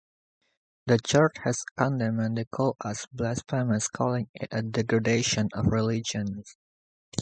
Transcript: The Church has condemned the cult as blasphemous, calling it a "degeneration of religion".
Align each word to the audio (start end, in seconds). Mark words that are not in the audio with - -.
The 0.87 0.97
Church 0.97 1.35
has 1.43 1.63
condemned 1.77 2.35
the 2.35 2.45
cult 2.51 2.77
as 2.83 3.05
blasphemous, 3.13 3.87
calling 3.87 4.31
it 4.33 4.49
a 4.51 4.63
"degeneration 4.63 5.49
of 5.53 5.67
religion". 5.67 6.43